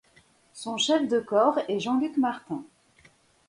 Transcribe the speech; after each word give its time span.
Son 0.53 0.77
chef 0.77 1.07
de 1.07 1.19
corps 1.19 1.59
est 1.67 1.79
Jean-Luc 1.79 2.17
Martin. 2.17 2.65